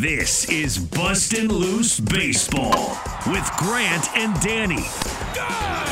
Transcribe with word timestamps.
This 0.00 0.46
is 0.50 0.76
Bustin' 0.76 1.48
Loose 1.48 1.98
Baseball 2.00 2.98
with 3.28 3.50
Grant 3.56 4.14
and 4.14 4.38
Danny. 4.42 4.84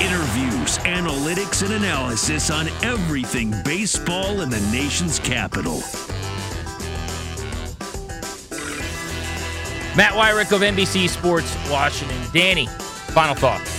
Interviews, 0.04 0.76
analytics, 0.84 1.62
and 1.64 1.72
analysis 1.72 2.50
on 2.50 2.68
everything 2.82 3.54
baseball 3.64 4.42
in 4.42 4.50
the 4.50 4.60
nation's 4.70 5.18
capital. 5.18 5.78
Matt 9.96 10.12
Weyrich 10.12 10.52
of 10.52 10.60
NBC 10.60 11.08
Sports 11.08 11.56
Washington. 11.70 12.20
Danny, 12.34 12.66
final 13.14 13.34
thoughts. 13.34 13.74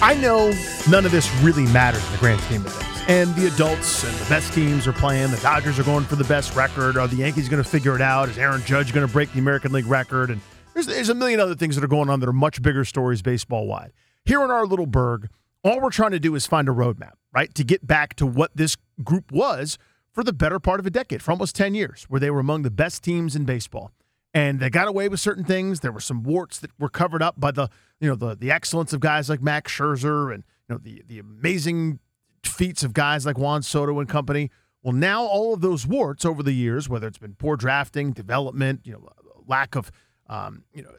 I 0.00 0.14
know 0.14 0.54
none 0.88 1.04
of 1.04 1.12
this 1.12 1.30
really 1.42 1.66
matters 1.66 2.02
in 2.06 2.12
the 2.12 2.18
grand 2.18 2.40
scheme 2.40 2.64
of 2.64 2.72
things. 2.72 2.95
And 3.08 3.32
the 3.36 3.46
adults 3.46 4.02
and 4.02 4.12
the 4.16 4.28
best 4.28 4.52
teams 4.52 4.88
are 4.88 4.92
playing. 4.92 5.30
The 5.30 5.36
Dodgers 5.36 5.78
are 5.78 5.84
going 5.84 6.04
for 6.04 6.16
the 6.16 6.24
best 6.24 6.56
record. 6.56 6.96
Are 6.96 7.06
the 7.06 7.16
Yankees 7.16 7.48
going 7.48 7.62
to 7.62 7.68
figure 7.68 7.94
it 7.94 8.00
out? 8.00 8.28
Is 8.28 8.36
Aaron 8.36 8.62
Judge 8.64 8.92
going 8.92 9.06
to 9.06 9.12
break 9.12 9.32
the 9.32 9.38
American 9.38 9.72
League 9.72 9.86
record? 9.86 10.30
And 10.30 10.40
there's, 10.74 10.86
there's 10.86 11.08
a 11.08 11.14
million 11.14 11.38
other 11.38 11.54
things 11.54 11.76
that 11.76 11.84
are 11.84 11.88
going 11.88 12.10
on 12.10 12.18
that 12.18 12.28
are 12.28 12.32
much 12.32 12.60
bigger 12.62 12.84
stories 12.84 13.22
baseball 13.22 13.68
wide. 13.68 13.92
Here 14.24 14.42
in 14.42 14.50
our 14.50 14.66
little 14.66 14.86
burg, 14.86 15.28
all 15.62 15.80
we're 15.80 15.90
trying 15.90 16.10
to 16.10 16.18
do 16.18 16.34
is 16.34 16.46
find 16.46 16.68
a 16.68 16.72
roadmap, 16.72 17.12
right? 17.32 17.54
To 17.54 17.62
get 17.62 17.86
back 17.86 18.14
to 18.16 18.26
what 18.26 18.50
this 18.56 18.76
group 19.04 19.30
was 19.30 19.78
for 20.10 20.24
the 20.24 20.32
better 20.32 20.58
part 20.58 20.80
of 20.80 20.86
a 20.86 20.90
decade, 20.90 21.22
for 21.22 21.30
almost 21.30 21.54
10 21.54 21.76
years, 21.76 22.06
where 22.08 22.18
they 22.18 22.30
were 22.30 22.40
among 22.40 22.62
the 22.62 22.70
best 22.72 23.04
teams 23.04 23.36
in 23.36 23.44
baseball 23.44 23.92
and 24.36 24.60
they 24.60 24.68
got 24.68 24.86
away 24.86 25.08
with 25.08 25.18
certain 25.18 25.44
things. 25.44 25.80
There 25.80 25.92
were 25.92 26.00
some 26.00 26.22
warts 26.22 26.58
that 26.58 26.70
were 26.78 26.90
covered 26.90 27.22
up 27.22 27.40
by 27.40 27.52
the 27.52 27.70
you 28.00 28.08
know 28.08 28.16
the 28.16 28.36
the 28.36 28.50
excellence 28.50 28.92
of 28.92 29.00
guys 29.00 29.30
like 29.30 29.40
Max 29.40 29.72
Scherzer 29.72 30.34
and 30.34 30.44
you 30.68 30.74
know 30.74 30.78
the 30.82 31.02
the 31.06 31.18
amazing 31.18 32.00
feats 32.42 32.82
of 32.82 32.92
guys 32.92 33.26
like 33.26 33.38
Juan 33.38 33.62
Soto 33.62 33.98
and 33.98 34.08
company. 34.08 34.50
Well, 34.82 34.94
now 34.94 35.24
all 35.24 35.52
of 35.52 35.60
those 35.60 35.86
warts 35.86 36.24
over 36.24 36.42
the 36.42 36.52
years, 36.52 36.88
whether 36.88 37.06
it's 37.06 37.18
been 37.18 37.34
poor 37.34 37.56
drafting, 37.56 38.12
development, 38.12 38.80
you 38.84 38.92
know, 38.92 39.08
lack 39.46 39.74
of 39.74 39.90
um, 40.28 40.64
you 40.72 40.82
know 40.82 40.90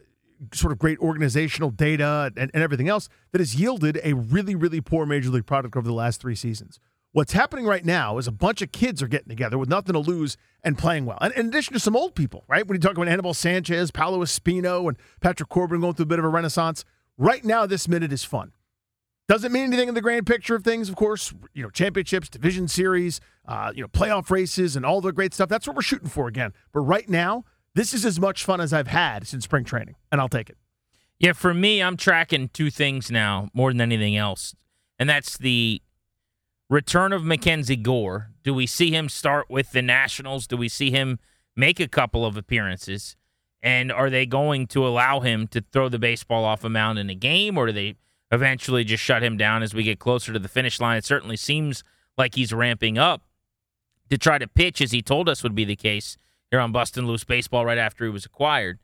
sort 0.54 0.72
of 0.72 0.78
great 0.78 1.00
organizational 1.00 1.72
data 1.72 2.32
and, 2.38 2.52
and 2.54 2.64
everything 2.64 2.90
else, 2.90 3.10
that 3.32 3.40
has 3.40 3.56
yielded 3.56 4.00
a 4.04 4.14
really 4.14 4.56
really 4.56 4.82
poor 4.82 5.06
major 5.06 5.30
league 5.30 5.46
product 5.46 5.76
over 5.76 5.88
the 5.88 5.94
last 5.94 6.22
three 6.22 6.36
seasons. 6.36 6.80
What's 7.14 7.34
happening 7.34 7.66
right 7.66 7.84
now 7.84 8.18
is 8.18 8.28
a 8.28 8.32
bunch 8.32 8.62
of 8.62 8.72
kids 8.72 9.02
are 9.02 9.08
getting 9.08 9.30
together 9.30 9.58
with 9.58 9.70
nothing 9.70 9.94
to 9.94 10.00
lose 10.00 10.38
and 10.64 10.78
playing 10.78 11.06
well. 11.06 11.18
And 11.22 11.34
in 11.34 11.48
addition 11.48 11.74
to 11.74 11.80
some 11.80 11.96
old 11.96 12.14
people, 12.14 12.44
right? 12.48 12.68
When 12.68 12.76
you 12.76 12.80
talk 12.80 12.92
about 12.92 13.08
Anibal 13.08 13.34
Sanchez, 13.34 13.90
Paolo 13.90 14.20
Espino, 14.20 14.88
and 14.88 14.98
Patrick 15.22 15.50
Corbin 15.50 15.82
going 15.82 15.94
through 15.94 16.04
a 16.04 16.08
bit 16.08 16.20
of 16.20 16.26
a 16.26 16.30
renaissance, 16.30 16.84
right 17.18 17.44
now 17.44 17.66
this 17.66 17.88
minute 17.88 18.12
is 18.12 18.24
fun. 18.24 18.52
Doesn't 19.28 19.52
mean 19.52 19.66
anything 19.66 19.90
in 19.90 19.94
the 19.94 20.02
grand 20.02 20.26
picture 20.26 20.56
of 20.56 20.64
things, 20.64 20.88
of 20.88 20.96
course. 20.96 21.34
You 21.54 21.64
know, 21.64 21.70
championships, 21.70 22.30
division 22.30 22.68
series, 22.68 23.20
uh, 23.46 23.74
you 23.76 23.82
know, 23.82 23.90
playoff 23.90 24.30
races, 24.30 24.76
and 24.76 24.86
all 24.86 25.02
the 25.02 25.12
great 25.12 25.34
stuff. 25.34 25.50
That's 25.50 25.68
what 25.68 25.76
we're 25.76 25.82
shooting 25.82 26.08
for 26.08 26.28
again. 26.28 26.54
But 26.72 26.82
right 26.82 27.10
now, 27.10 27.44
this 27.76 27.94
is 27.94 28.06
as 28.06 28.20
much 28.20 28.46
fun 28.46 28.62
as 28.62 28.72
I've 28.72 28.88
had 28.88 29.28
since 29.28 29.44
spring 29.44 29.66
training, 29.66 29.96
and 30.12 30.22
I'll 30.22 30.30
take 30.30 30.50
it. 30.50 30.58
Yeah, 31.20 31.34
for 31.34 31.54
me, 31.54 31.82
I'm 31.82 31.98
tracking 31.98 32.50
two 32.50 32.70
things 32.70 33.12
now 33.12 33.50
more 33.54 33.72
than 33.72 33.82
anything 33.82 34.16
else, 34.16 34.56
and 34.98 35.10
that's 35.10 35.38
the 35.38 35.82
return 36.70 37.12
of 37.12 37.26
Mackenzie 37.26 37.76
Gore. 37.76 38.32
Do 38.44 38.54
we 38.54 38.66
see 38.66 38.92
him 38.92 39.10
start 39.10 39.50
with 39.50 39.72
the 39.72 39.82
Nationals? 39.82 40.48
Do 40.48 40.56
we 40.56 40.70
see 40.70 40.92
him 40.92 41.20
make 41.56 41.80
a 41.80 41.88
couple 41.88 42.26
of 42.26 42.38
appearances? 42.38 43.18
And 43.62 43.92
are 43.92 44.10
they 44.10 44.26
going 44.26 44.68
to 44.68 44.88
allow 44.88 45.20
him 45.20 45.48
to 45.48 45.62
throw 45.74 45.90
the 45.90 46.00
baseball 46.00 46.46
off 46.46 46.64
a 46.64 46.70
mound 46.70 47.00
in 47.00 47.10
a 47.10 47.16
game, 47.16 47.58
or 47.58 47.66
do 47.66 47.74
they 47.74 47.96
eventually 48.32 48.84
just 48.84 49.04
shut 49.04 49.24
him 49.24 49.38
down 49.38 49.64
as 49.64 49.74
we 49.74 49.84
get 49.84 50.00
closer 50.00 50.34
to 50.34 50.40
the 50.40 50.48
finish 50.48 50.80
line? 50.80 50.98
It 50.98 51.06
certainly 51.06 51.38
seems 51.38 51.84
like 52.18 52.36
he's 52.36 52.54
ramping 52.54 52.98
up 52.98 53.24
to 54.10 54.18
try 54.18 54.38
to 54.38 54.48
pitch, 54.48 54.82
as 54.82 54.92
he 54.92 55.02
told 55.02 55.28
us 55.30 55.44
would 55.44 55.56
be 55.56 55.66
the 55.66 55.76
case 55.76 56.18
here 56.50 56.60
on 56.60 56.72
Bustin' 56.72 57.08
Loose 57.08 57.24
Baseball 57.24 57.66
right 57.66 57.78
after 57.78 58.06
he 58.06 58.10
was 58.10 58.26
acquired. 58.26 58.80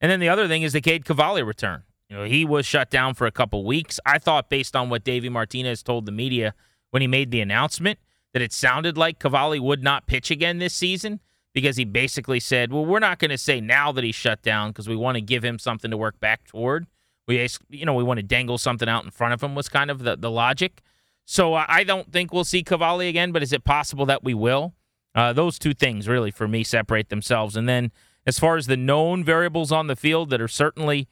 And 0.00 0.10
then 0.10 0.20
the 0.20 0.28
other 0.28 0.48
thing 0.48 0.62
is 0.62 0.72
the 0.72 0.80
Cade 0.80 1.04
Cavalli 1.04 1.42
return. 1.42 1.82
You 2.08 2.16
know, 2.16 2.24
he 2.24 2.44
was 2.44 2.66
shut 2.66 2.90
down 2.90 3.14
for 3.14 3.26
a 3.26 3.32
couple 3.32 3.64
weeks. 3.64 3.98
I 4.06 4.18
thought, 4.18 4.48
based 4.48 4.76
on 4.76 4.88
what 4.88 5.04
Davey 5.04 5.28
Martinez 5.28 5.82
told 5.82 6.06
the 6.06 6.12
media, 6.12 6.54
when 6.90 7.02
he 7.02 7.08
made 7.08 7.30
the 7.30 7.40
announcement 7.40 7.98
that 8.32 8.42
it 8.42 8.52
sounded 8.52 8.96
like 8.96 9.18
Cavalli 9.18 9.58
would 9.58 9.82
not 9.82 10.06
pitch 10.06 10.30
again 10.30 10.58
this 10.58 10.74
season 10.74 11.20
because 11.52 11.76
he 11.76 11.84
basically 11.84 12.38
said, 12.38 12.72
"Well, 12.72 12.84
we're 12.84 13.00
not 13.00 13.18
going 13.18 13.30
to 13.30 13.38
say 13.38 13.60
now 13.60 13.92
that 13.92 14.04
he's 14.04 14.14
shut 14.14 14.42
down 14.42 14.70
because 14.70 14.88
we 14.88 14.96
want 14.96 15.16
to 15.16 15.20
give 15.20 15.44
him 15.44 15.58
something 15.58 15.90
to 15.90 15.96
work 15.96 16.20
back 16.20 16.44
toward. 16.44 16.86
We, 17.26 17.46
you 17.68 17.84
know, 17.84 17.94
we 17.94 18.04
want 18.04 18.18
to 18.18 18.22
dangle 18.22 18.58
something 18.58 18.88
out 18.88 19.04
in 19.04 19.10
front 19.10 19.34
of 19.34 19.42
him." 19.42 19.54
Was 19.54 19.68
kind 19.68 19.90
of 19.90 20.00
the 20.00 20.16
the 20.16 20.30
logic. 20.30 20.82
So 21.24 21.54
I 21.54 21.82
don't 21.82 22.12
think 22.12 22.32
we'll 22.32 22.44
see 22.44 22.62
Cavalli 22.62 23.08
again, 23.08 23.32
but 23.32 23.42
is 23.42 23.52
it 23.52 23.64
possible 23.64 24.06
that 24.06 24.22
we 24.22 24.32
will? 24.32 24.74
Uh, 25.12 25.32
those 25.32 25.58
two 25.58 25.74
things 25.74 26.06
really 26.06 26.30
for 26.30 26.46
me 26.46 26.62
separate 26.62 27.08
themselves. 27.08 27.56
And 27.56 27.68
then 27.68 27.90
as 28.26 28.38
far 28.38 28.56
as 28.56 28.66
the 28.66 28.76
known 28.76 29.24
variables 29.24 29.72
on 29.72 29.88
the 29.88 29.96
field 29.96 30.30
that 30.30 30.40
are 30.40 30.48
certainly 30.48 30.98
you 30.98 31.06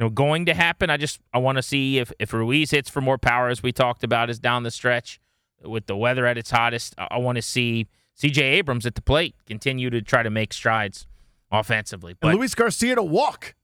know 0.00 0.08
going 0.08 0.44
to 0.46 0.54
happen, 0.54 0.90
I 0.90 0.96
just 0.96 1.20
I 1.32 1.38
want 1.38 1.56
to 1.56 1.62
see 1.62 1.98
if 1.98 2.10
if 2.18 2.32
Ruiz 2.32 2.72
hits 2.72 2.90
for 2.90 3.00
more 3.00 3.18
power 3.18 3.48
as 3.48 3.62
we 3.62 3.70
talked 3.70 4.02
about 4.02 4.28
is 4.28 4.40
down 4.40 4.64
the 4.64 4.70
stretch 4.70 5.20
with 5.62 5.86
the 5.86 5.96
weather 5.96 6.26
at 6.26 6.38
its 6.38 6.50
hottest. 6.50 6.94
I 6.98 7.18
want 7.18 7.36
to 7.36 7.42
see 7.42 7.86
C.J. 8.14 8.42
Abrams 8.42 8.86
at 8.86 8.94
the 8.94 9.02
plate 9.02 9.34
continue 9.46 9.90
to 9.90 10.02
try 10.02 10.22
to 10.22 10.30
make 10.30 10.52
strides 10.52 11.06
offensively. 11.52 12.14
But 12.18 12.28
and 12.28 12.38
Luis 12.38 12.54
Garcia 12.54 12.96
to 12.96 13.02
walk. 13.02 13.54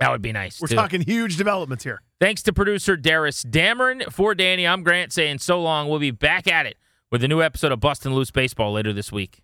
That 0.00 0.10
would 0.12 0.22
be 0.22 0.32
nice. 0.32 0.60
We're 0.60 0.68
too. 0.68 0.76
talking 0.76 1.00
huge 1.00 1.36
developments 1.36 1.84
here. 1.84 2.02
Thanks 2.20 2.42
to 2.44 2.52
producer 2.52 2.96
Darius 2.96 3.44
Dameron. 3.44 4.12
For 4.12 4.34
Danny, 4.34 4.66
I'm 4.66 4.82
Grant 4.82 5.12
saying 5.12 5.38
so 5.38 5.60
long. 5.60 5.88
We'll 5.88 5.98
be 5.98 6.10
back 6.12 6.46
at 6.46 6.66
it 6.66 6.76
with 7.10 7.22
a 7.24 7.28
new 7.28 7.42
episode 7.42 7.72
of 7.72 7.80
Bustin' 7.80 8.14
Loose 8.14 8.30
Baseball 8.30 8.72
later 8.72 8.92
this 8.92 9.10
week. 9.10 9.36